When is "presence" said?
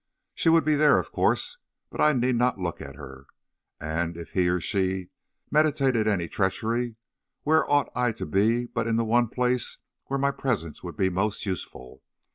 10.31-10.81